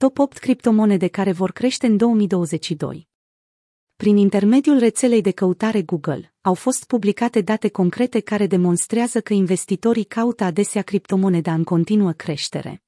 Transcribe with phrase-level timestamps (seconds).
[0.00, 3.08] Top 8 criptomonede care vor crește în 2022.
[3.96, 10.04] Prin intermediul rețelei de căutare Google, au fost publicate date concrete care demonstrează că investitorii
[10.04, 12.82] caută adesea criptomoneda în continuă creștere.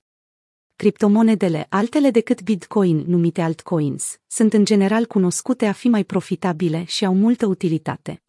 [0.77, 7.05] Criptomonedele, altele decât Bitcoin, numite altcoins, sunt în general cunoscute a fi mai profitabile și
[7.05, 8.22] au multă utilitate.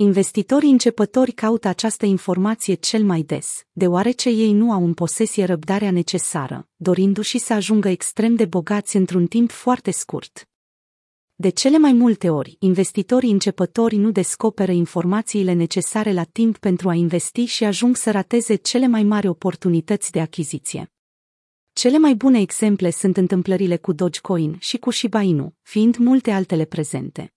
[0.00, 5.90] Investitorii începători caută această informație cel mai des, deoarece ei nu au în posesie răbdarea
[5.90, 10.48] necesară, dorindu-și să ajungă extrem de bogați într-un timp foarte scurt.
[11.34, 16.94] De cele mai multe ori, investitorii începători nu descoperă informațiile necesare la timp pentru a
[16.94, 20.92] investi și ajung să rateze cele mai mari oportunități de achiziție.
[21.72, 26.64] Cele mai bune exemple sunt întâmplările cu Dogecoin și cu Shiba Inu, fiind multe altele
[26.64, 27.32] prezente.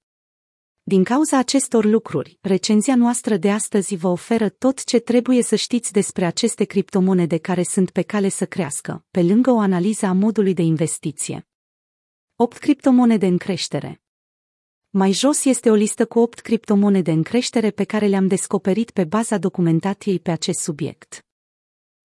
[0.92, 5.92] Din cauza acestor lucruri, recenzia noastră de astăzi vă oferă tot ce trebuie să știți
[5.92, 10.54] despre aceste criptomonede care sunt pe cale să crească, pe lângă o analiză a modului
[10.54, 11.48] de investiție.
[12.36, 14.02] 8 criptomonede în creștere.
[14.90, 19.04] Mai jos este o listă cu 8 criptomonede în creștere pe care le-am descoperit pe
[19.04, 21.26] baza documentației pe acest subiect.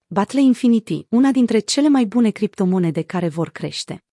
[0.07, 4.06] Battle Infinity, una dintre cele mai bune criptomonede care vor crește.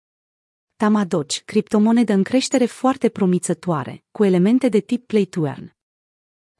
[0.82, 5.76] Tama Doge, criptomonedă în creștere foarte promițătoare, cu elemente de tip play to earn.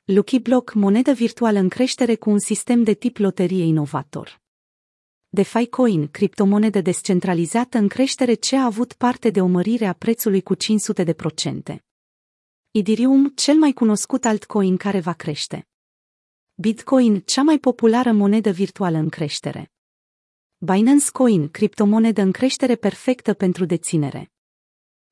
[0.04, 4.40] Lucky Block, monedă virtuală în creștere cu un sistem de tip loterie inovator.
[5.28, 10.42] DeFi Coin, criptomonedă descentralizată în creștere ce a avut parte de o mărire a prețului
[10.42, 11.76] cu 500%.
[12.70, 15.68] Ethereum, cel mai cunoscut altcoin care va crește.
[16.54, 19.71] Bitcoin, cea mai populară monedă virtuală în creștere.
[20.64, 24.32] Binance Coin, criptomonedă în creștere perfectă pentru deținere.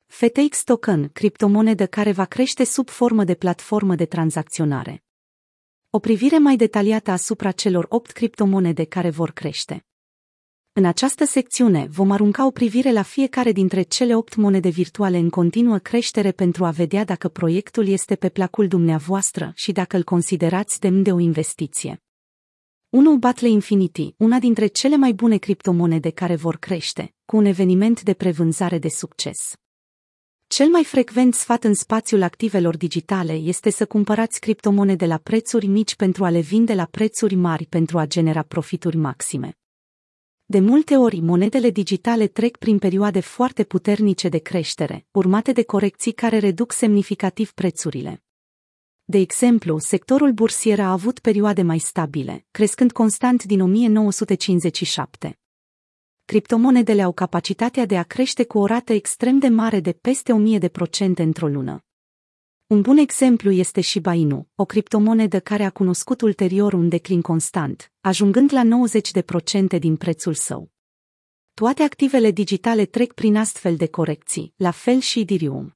[0.06, 5.04] FTX Token, criptomonedă care va crește sub formă de platformă de tranzacționare.
[5.90, 9.86] O privire mai detaliată asupra celor 8 criptomonede care vor crește.
[10.72, 15.30] În această secțiune vom arunca o privire la fiecare dintre cele 8 monede virtuale în
[15.30, 20.80] continuă creștere pentru a vedea dacă proiectul este pe placul dumneavoastră și dacă îl considerați
[20.80, 22.02] demn de o investiție.
[22.92, 23.16] 1.
[23.16, 28.14] Battle Infinity, una dintre cele mai bune criptomonede care vor crește, cu un eveniment de
[28.14, 29.54] prevânzare de succes.
[30.46, 35.96] Cel mai frecvent sfat în spațiul activelor digitale este să cumpărați criptomonede la prețuri mici
[35.96, 39.58] pentru a le vinde la prețuri mari pentru a genera profituri maxime.
[40.44, 46.12] De multe ori, monedele digitale trec prin perioade foarte puternice de creștere, urmate de corecții
[46.12, 48.22] care reduc semnificativ prețurile.
[49.10, 55.38] De exemplu, sectorul bursier a avut perioade mai stabile, crescând constant din 1957.
[56.24, 60.58] Criptomonedele au capacitatea de a crește cu o rată extrem de mare de peste 1000
[60.58, 61.84] de procente într-o lună.
[62.66, 67.92] Un bun exemplu este Shiba Inu, o criptomonedă care a cunoscut ulterior un declin constant,
[68.00, 68.62] ajungând la
[69.76, 70.70] 90% din prețul său.
[71.54, 75.74] Toate activele digitale trec prin astfel de corecții, la fel și Ethereum.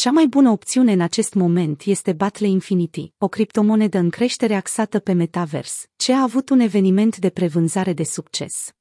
[0.00, 4.98] Cea mai bună opțiune în acest moment este Battle Infinity, o criptomonedă în creștere axată
[4.98, 8.72] pe metavers, ce a avut un eveniment de prevânzare de succes.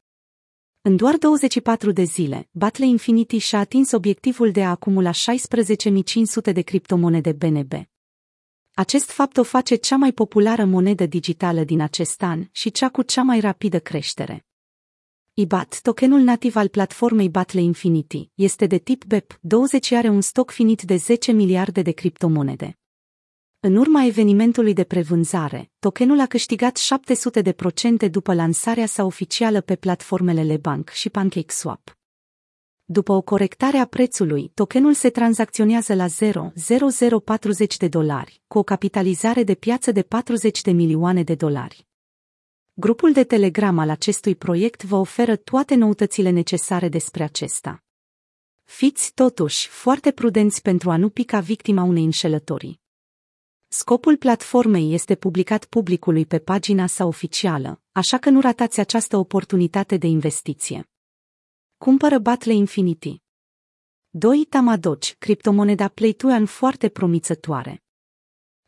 [0.81, 6.61] În doar 24 de zile, Battle Infinity și-a atins obiectivul de a acumula 16.500 de
[6.61, 7.73] criptomonede BNB.
[8.73, 13.01] Acest fapt o face cea mai populară monedă digitală din acest an și cea cu
[13.01, 14.48] cea mai rapidă creștere.
[15.39, 20.51] IBAT, tokenul nativ al platformei Battle Infinity, este de tip BEP20 și are un stoc
[20.51, 22.77] finit de 10 miliarde de criptomonede.
[23.59, 26.79] În urma evenimentului de prevânzare, tokenul a câștigat
[28.07, 31.97] 700% după lansarea sa oficială pe platformele Lebank și PancakeSwap.
[32.85, 39.43] După o corectare a prețului, tokenul se tranzacționează la 0,0040 de dolari, cu o capitalizare
[39.43, 41.88] de piață de 40 de milioane de dolari.
[42.79, 47.83] Grupul de Telegram al acestui proiect vă oferă toate noutățile necesare despre acesta.
[48.63, 52.81] Fiți, totuși, foarte prudenți pentru a nu pica victima unei înșelătorii.
[53.67, 59.97] Scopul platformei este publicat publicului pe pagina sa oficială, așa că nu ratați această oportunitate
[59.97, 60.89] de investiție.
[61.77, 63.21] Cumpără Battle Infinity.
[64.09, 64.45] 2.
[64.49, 67.83] Tamadoci, criptomoneda Play to Earn foarte promițătoare.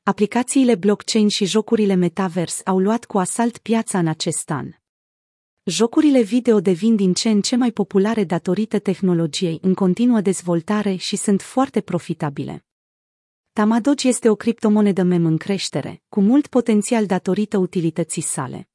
[0.03, 4.69] Aplicațiile blockchain și jocurile metavers au luat cu asalt piața în acest an.
[5.63, 11.15] Jocurile video devin din ce în ce mai populare datorită tehnologiei în continuă dezvoltare și
[11.15, 12.65] sunt foarte profitabile.
[13.53, 18.70] Tamadoge este o criptomonedă mem în creștere, cu mult potențial datorită utilității sale.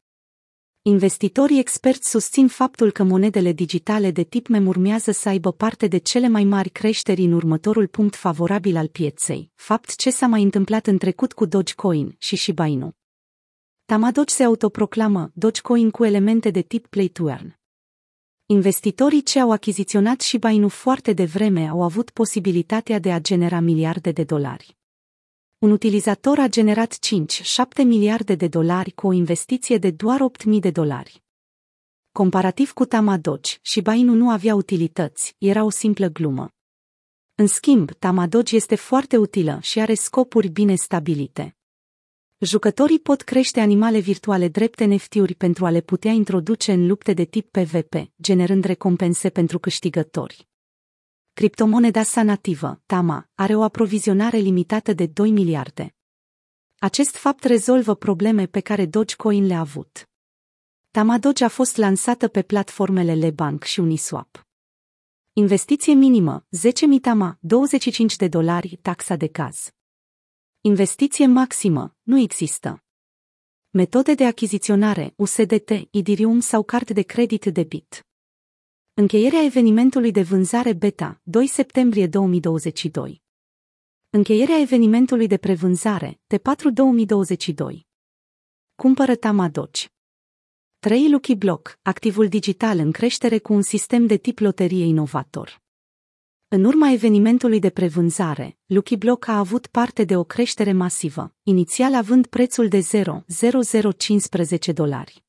[0.88, 5.98] Investitorii experți susțin faptul că monedele digitale de tip mem urmează să aibă parte de
[5.98, 10.86] cele mai mari creșteri în următorul punct favorabil al pieței, fapt ce s-a mai întâmplat
[10.86, 12.92] în trecut cu Dogecoin și Shiba Inu.
[13.84, 17.58] Tamadoge se autoproclamă Dogecoin cu elemente de tip play to earn.
[18.46, 24.10] Investitorii ce au achiziționat și Bainu foarte devreme au avut posibilitatea de a genera miliarde
[24.12, 24.75] de dolari.
[25.66, 30.70] Un utilizator a generat 5-7 miliarde de dolari cu o investiție de doar 8.000 de
[30.70, 31.22] dolari.
[32.12, 36.50] Comparativ cu Tamadogi, și Bainu nu avea utilități, era o simplă glumă.
[37.34, 41.56] În schimb, Tamadogi este foarte utilă și are scopuri bine stabilite.
[42.38, 47.24] Jucătorii pot crește animale virtuale drept NFT-uri pentru a le putea introduce în lupte de
[47.24, 50.48] tip PvP, generând recompense pentru câștigători.
[51.36, 55.94] Criptomoneda sa nativă, Tama, are o aprovizionare limitată de 2 miliarde.
[56.78, 60.08] Acest fapt rezolvă probleme pe care Dogecoin le-a avut.
[60.90, 64.46] Tama Doge a fost lansată pe platformele Lebank și Uniswap.
[65.32, 69.70] Investiție minimă, 10.000 Tama, 25 de dolari, taxa de caz.
[70.60, 72.84] Investiție maximă, nu există.
[73.70, 78.06] Metode de achiziționare, USDT, Idirium sau card de credit debit.
[78.98, 83.22] Încheierea evenimentului de vânzare beta, 2 septembrie 2022.
[84.10, 87.86] Încheierea evenimentului de prevânzare, T4 2022.
[88.74, 89.92] Cumpără Tamadoci.
[90.78, 95.62] 3 Lucky Block, activul digital în creștere cu un sistem de tip loterie inovator.
[96.48, 101.94] În urma evenimentului de prevânzare, Lucky Block a avut parte de o creștere masivă, inițial
[101.94, 105.25] având prețul de 0,0015 dolari.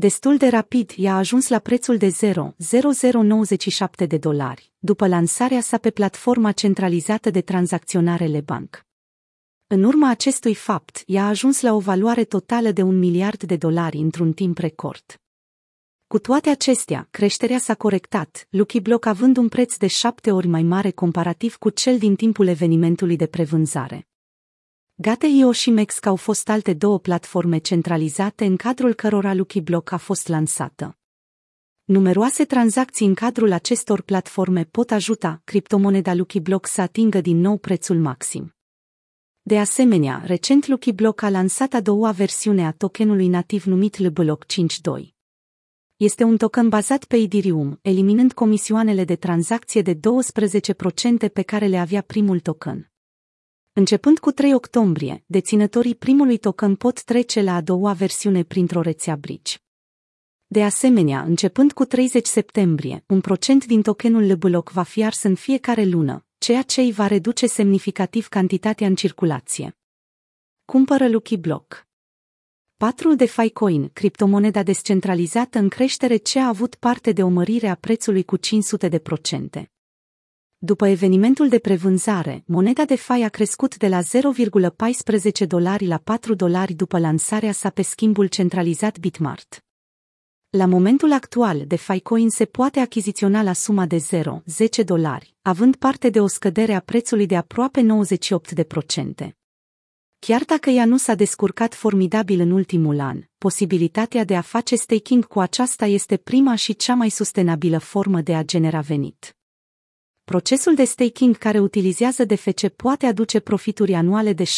[0.00, 5.90] Destul de rapid i-a ajuns la prețul de 0,0097 de dolari, după lansarea sa pe
[5.90, 8.86] platforma centralizată de tranzacționare Lebank.
[9.66, 13.96] În urma acestui fapt, i-a ajuns la o valoare totală de un miliard de dolari
[13.96, 15.20] într-un timp record.
[16.06, 20.62] Cu toate acestea, creșterea s-a corectat, Lucky Block având un preț de șapte ori mai
[20.62, 24.09] mare comparativ cu cel din timpul evenimentului de prevânzare.
[25.02, 29.96] Gate.io și Mex au fost alte două platforme centralizate în cadrul cărora Lucky Block a
[29.96, 30.98] fost lansată.
[31.84, 37.58] Numeroase tranzacții în cadrul acestor platforme pot ajuta criptomoneda Lucky Block să atingă din nou
[37.58, 38.54] prețul maxim.
[39.42, 44.44] De asemenea, recent Lucky Block a lansat a doua versiune a tokenului nativ numit LBlock
[44.44, 45.08] 5.2.
[45.96, 49.98] Este un token bazat pe Ethereum, eliminând comisioanele de tranzacție de 12%
[51.32, 52.84] pe care le avea primul token.
[53.80, 59.16] Începând cu 3 octombrie, deținătorii primului token pot trece la a doua versiune printr-o rețea
[59.16, 59.56] bridge.
[60.46, 65.34] De asemenea, începând cu 30 septembrie, un procent din tokenul LBlock va fi ars în
[65.34, 69.78] fiecare lună, ceea ce îi va reduce semnificativ cantitatea în circulație.
[70.64, 71.86] Cumpără Lucky Block
[72.76, 77.74] 4 de Ficoin, criptomoneda descentralizată în creștere ce a avut parte de o mărire a
[77.74, 79.70] prețului cu 500 de procente.
[80.62, 86.34] După evenimentul de prevânzare, moneda de FI a crescut de la 0,14 dolari la 4
[86.34, 89.64] dolari după lansarea sa pe schimbul centralizat Bitmart.
[90.50, 96.10] La momentul actual, DeFi Coin se poate achiziționa la suma de 0,10 dolari, având parte
[96.10, 97.86] de o scădere a prețului de aproape
[99.24, 99.28] 98%.
[100.18, 105.26] Chiar dacă ea nu s-a descurcat formidabil în ultimul an, posibilitatea de a face staking
[105.26, 109.34] cu aceasta este prima și cea mai sustenabilă formă de a genera venit.
[110.30, 114.48] Procesul de staking care utilizează DFC poate aduce profituri anuale de 75%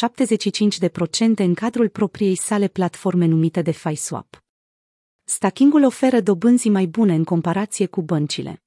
[1.36, 4.42] în cadrul propriei sale platforme numite DeFi Swap.
[5.24, 8.62] Staking-ul oferă dobânzi mai bune în comparație cu băncile.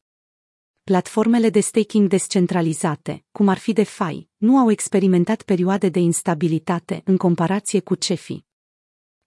[0.84, 7.18] Platformele de staking descentralizate, cum ar fi DeFi, nu au experimentat perioade de instabilitate în
[7.18, 8.46] comparație cu CeFi.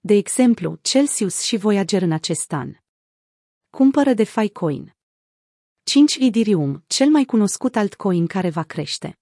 [0.01, 2.75] De exemplu, Celsius și Voyager în acest an.
[3.71, 4.98] Cumpără DeFi Coin.
[5.89, 9.19] 5 Ethereum, cel mai cunoscut altcoin care va crește.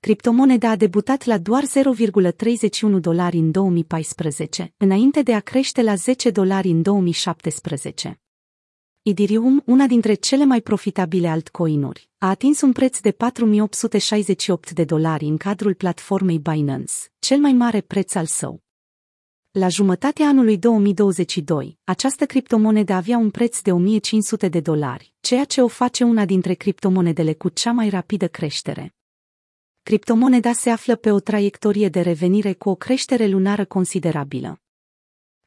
[0.00, 6.30] Criptomoneda a debutat la doar 0,31 dolari în 2014, înainte de a crește la 10
[6.30, 8.20] dolari în 2017.
[9.02, 15.24] Ethereum, una dintre cele mai profitabile altcoinuri, a atins un preț de 4868 de dolari
[15.24, 18.61] în cadrul platformei Binance, cel mai mare preț al său.
[19.58, 25.62] La jumătatea anului 2022, această criptomonedă avea un preț de 1500 de dolari, ceea ce
[25.62, 28.94] o face una dintre criptomonedele cu cea mai rapidă creștere.
[29.82, 34.60] Criptomoneda se află pe o traiectorie de revenire cu o creștere lunară considerabilă.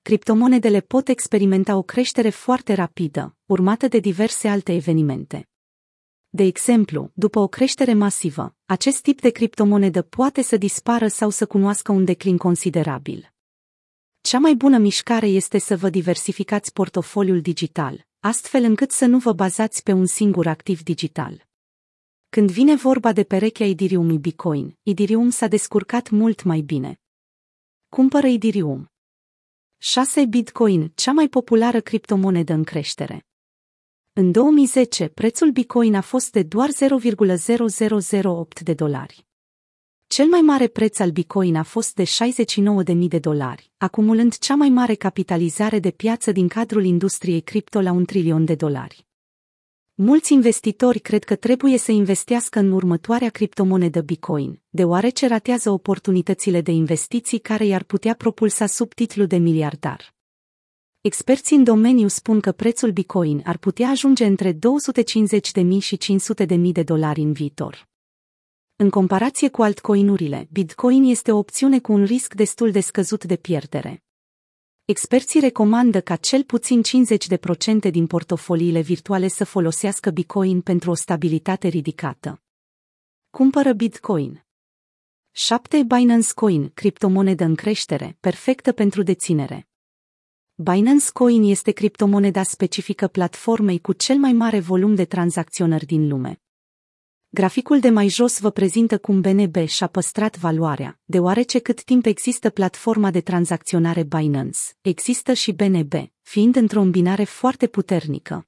[0.02, 5.50] Criptomonedele pot experimenta o creștere foarte rapidă, urmată de diverse alte evenimente.
[6.30, 11.46] De exemplu, după o creștere masivă, acest tip de criptomonedă poate să dispară sau să
[11.46, 13.34] cunoască un declin considerabil.
[14.26, 19.34] Cea mai bună mișcare este să vă diversificați portofoliul digital, astfel încât să nu vă
[19.34, 21.46] bazați pe un singur activ digital.
[22.30, 27.02] Când vine vorba de perechea Ethereum Bitcoin, Ethereum s-a descurcat mult mai bine.
[27.90, 28.92] Cumpără Ethereum.
[29.78, 33.26] 6 Bitcoin, cea mai populară criptomonedă în creștere.
[34.14, 39.25] În 2010, prețul Bitcoin a fost de doar 0,0008 de dolari.
[40.08, 44.70] Cel mai mare preț al Bitcoin a fost de 69.000 de dolari, acumulând cea mai
[44.70, 49.06] mare capitalizare de piață din cadrul industriei cripto la un trilion de dolari.
[49.94, 56.72] Mulți investitori cred că trebuie să investească în următoarea criptomonedă Bitcoin, deoarece ratează oportunitățile de
[56.72, 60.14] investiții care i-ar putea propulsa sub titlu de miliardar.
[61.02, 64.60] Experții în domeniu spun că prețul Bitcoin ar putea ajunge între 250.000
[65.80, 67.94] și 500.000 de dolari în viitor.
[68.78, 73.36] În comparație cu altcoinurile, Bitcoin este o opțiune cu un risc destul de scăzut de
[73.36, 74.04] pierdere.
[74.86, 76.82] Experții recomandă ca cel puțin
[77.88, 82.42] 50% din portofoliile virtuale să folosească Bitcoin pentru o stabilitate ridicată.
[83.30, 84.46] Cumpără Bitcoin.
[85.32, 85.84] 7.
[85.84, 89.68] Binance Coin, criptomonedă în creștere, perfectă pentru deținere.
[90.56, 96.40] Binance Coin este criptomoneda specifică platformei cu cel mai mare volum de tranzacționări din lume.
[97.36, 102.50] Graficul de mai jos vă prezintă cum BNB și-a păstrat valoarea, deoarece cât timp există
[102.50, 108.48] platforma de tranzacționare Binance, există și BNB, fiind într-o îmbinare foarte puternică.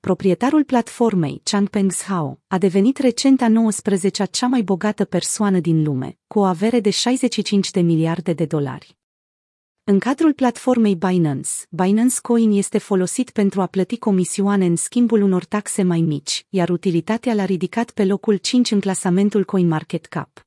[0.00, 6.18] Proprietarul platformei, Changpeng Zhao, a devenit recent a 19-a cea mai bogată persoană din lume,
[6.26, 8.97] cu o avere de 65 de miliarde de dolari.
[9.90, 15.44] În cadrul platformei Binance, Binance Coin este folosit pentru a plăti comisioane în schimbul unor
[15.44, 20.46] taxe mai mici, iar utilitatea l-a ridicat pe locul 5 în clasamentul CoinMarketCap.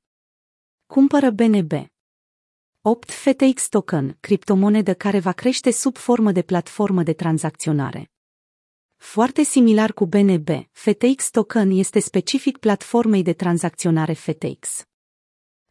[0.86, 1.72] Cumpără BNB.
[2.82, 8.12] 8 FTX Token, criptomonedă care va crește sub formă de platformă de tranzacționare.
[8.96, 14.86] Foarte similar cu BNB, FTX Token este specific platformei de tranzacționare FTX.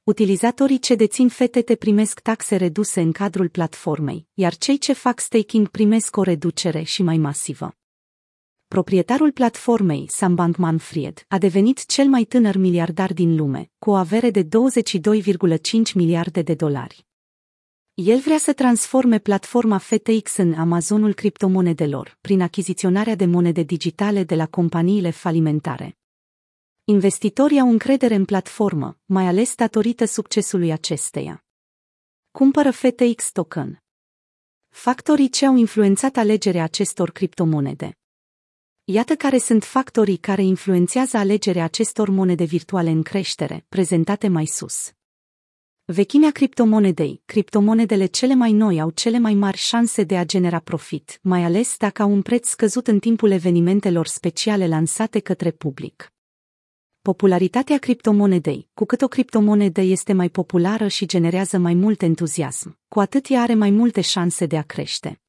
[0.04, 5.68] Utilizatorii ce dețin FTT primesc taxe reduse în cadrul platformei, iar cei ce fac staking
[5.68, 7.74] primesc o reducere și mai masivă.
[8.68, 14.30] Proprietarul platformei, Sam Bankman-Fried, a devenit cel mai tânăr miliardar din lume, cu o avere
[14.30, 14.48] de 22,5
[15.94, 17.06] miliarde de dolari.
[17.94, 24.34] El vrea să transforme platforma FTX în Amazonul criptomonedelor, prin achiziționarea de monede digitale de
[24.34, 25.99] la companiile falimentare.
[26.90, 31.44] Investitorii au încredere în platformă, mai ales datorită succesului acesteia.
[32.30, 33.82] Cumpără FTX token.
[34.68, 37.98] Factorii ce au influențat alegerea acestor criptomonede.
[38.84, 44.92] Iată care sunt factorii care influențează alegerea acestor monede virtuale în creștere, prezentate mai sus.
[45.84, 51.18] Vechimea criptomonedei, criptomonedele cele mai noi au cele mai mari șanse de a genera profit,
[51.22, 56.12] mai ales dacă au un preț scăzut în timpul evenimentelor speciale lansate către public.
[57.02, 58.68] Popularitatea criptomonedei.
[58.74, 63.42] Cu cât o criptomonedă este mai populară și generează mai mult entuziasm, cu atât ea
[63.42, 65.20] are mai multe șanse de a crește.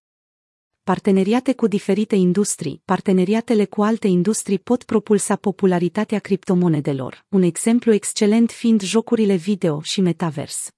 [0.84, 8.52] Parteneriate cu diferite industrii, parteneriatele cu alte industrii pot propulsa popularitatea criptomonedelor, un exemplu excelent
[8.52, 10.70] fiind jocurile video și metavers.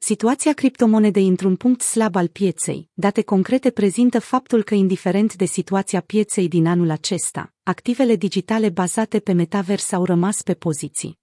[0.00, 6.00] Situația criptomonedei într-un punct slab al pieței, date concrete prezintă faptul că indiferent de situația
[6.00, 11.18] pieței din anul acesta, activele digitale bazate pe metavers au rămas pe poziții.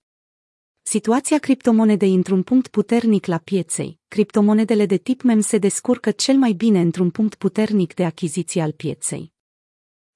[0.82, 6.52] Situația criptomonedei într-un punct puternic la pieței, criptomonedele de tip MEM se descurcă cel mai
[6.54, 9.34] bine într-un punct puternic de achiziție al pieței.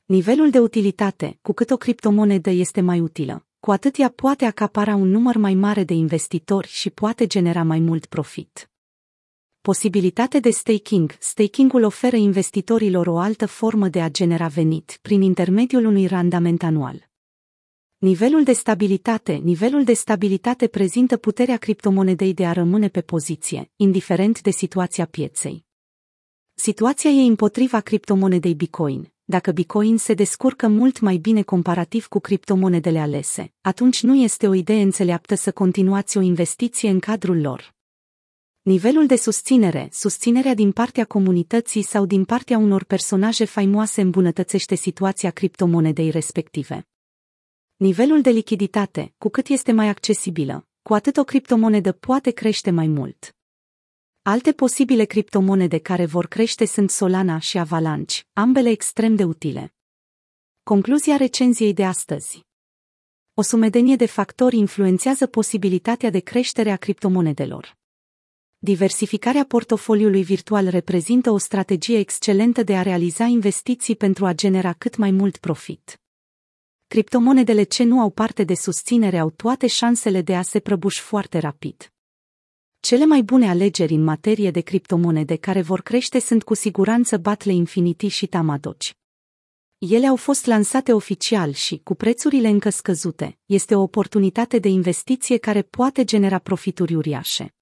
[0.05, 4.95] Nivelul de utilitate, cu cât o criptomonedă este mai utilă, cu atât ea poate acapara
[4.95, 8.69] un număr mai mare de investitori și poate genera mai mult profit.
[9.61, 11.15] Posibilitate de staking.
[11.19, 17.09] Stakingul oferă investitorilor o altă formă de a genera venit prin intermediul unui randament anual.
[17.97, 19.33] Nivelul de stabilitate.
[19.33, 25.65] Nivelul de stabilitate prezintă puterea criptomonedei de a rămâne pe poziție, indiferent de situația pieței.
[26.53, 32.99] Situația e împotriva criptomonedei Bitcoin, dacă Bitcoin se descurcă mult mai bine comparativ cu criptomonedele
[32.99, 37.75] alese, atunci nu este o idee înțeleaptă să continuați o investiție în cadrul lor.
[38.61, 45.31] Nivelul de susținere, susținerea din partea comunității sau din partea unor personaje faimoase îmbunătățește situația
[45.31, 46.87] criptomonedei respective.
[47.75, 52.87] Nivelul de lichiditate, cu cât este mai accesibilă, cu atât o criptomonedă poate crește mai
[52.87, 53.38] mult.
[54.31, 59.73] Alte posibile criptomonede care vor crește sunt Solana și Avalanche, ambele extrem de utile.
[60.63, 62.45] Concluzia recenziei de astăzi.
[63.33, 67.77] O sumedenie de factori influențează posibilitatea de creștere a criptomonedelor.
[68.57, 74.95] Diversificarea portofoliului virtual reprezintă o strategie excelentă de a realiza investiții pentru a genera cât
[74.97, 76.01] mai mult profit.
[76.87, 81.37] Criptomonedele ce nu au parte de susținere au toate șansele de a se prăbuși foarte
[81.39, 81.91] rapid.
[82.81, 87.53] Cele mai bune alegeri în materie de criptomonede care vor crește sunt cu siguranță Battle
[87.53, 88.97] Infinity și Tamadoci.
[89.77, 95.37] Ele au fost lansate oficial și, cu prețurile încă scăzute, este o oportunitate de investiție
[95.37, 97.55] care poate genera profituri uriașe.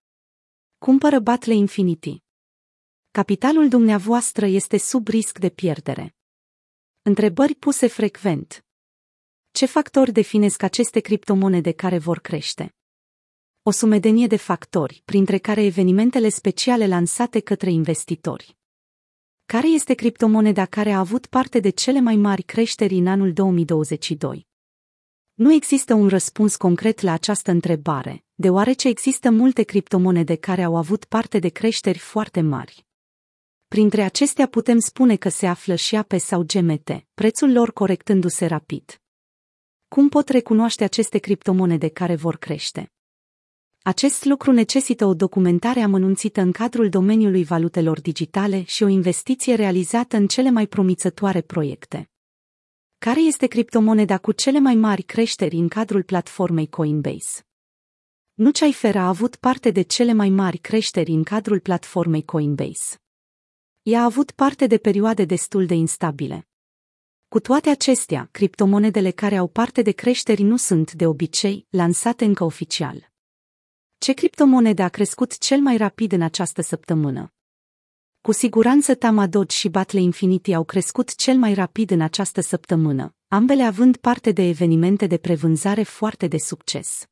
[0.78, 2.24] Cumpără Batle Infinity.
[3.12, 6.16] Capitalul dumneavoastră este sub risc de pierdere.
[7.02, 8.66] Întrebări puse frecvent.
[9.52, 12.77] Ce factori definesc aceste criptomonede care vor crește?
[13.68, 18.58] O sumedenie de factori, printre care evenimentele speciale lansate către investitori.
[19.46, 24.48] Care este criptomoneda care a avut parte de cele mai mari creșteri în anul 2022?
[25.34, 31.06] Nu există un răspuns concret la această întrebare, deoarece există multe criptomonede care au avut
[31.06, 32.86] parte de creșteri foarte mari.
[33.68, 39.02] Printre acestea putem spune că se află și APE sau GMT, prețul lor corectându-se rapid.
[39.88, 42.92] Cum pot recunoaște aceste criptomonede care vor crește?
[43.88, 50.18] Acest lucru necesită o documentare amănunțită în cadrul domeniului valutelor digitale și o investiție realizată
[50.18, 52.10] în cele mai promițătoare proiecte.
[52.98, 57.46] Care este criptomoneda cu cele mai mari creșteri în cadrul platformei Coinbase?
[58.34, 63.02] Nuceifer a avut parte de cele mai mari creșteri în cadrul platformei Coinbase.
[63.82, 66.48] Ea a avut parte de perioade destul de instabile.
[67.28, 72.44] Cu toate acestea, criptomonedele care au parte de creșteri nu sunt, de obicei, lansate încă
[72.44, 73.16] oficial.
[74.00, 77.34] Ce criptomonede a crescut cel mai rapid în această săptămână?
[78.22, 83.64] Cu siguranță Tamadot și Battle Infinity au crescut cel mai rapid în această săptămână, ambele
[83.64, 87.06] având parte de evenimente de prevânzare foarte de succes.